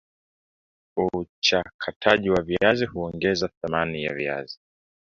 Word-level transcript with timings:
uchakataji 1.13 2.29
wa 2.29 2.41
viazi 2.41 2.85
huongeza 2.85 3.49
thamani 3.61 4.03
ya 4.03 4.13
viazi 4.13 4.59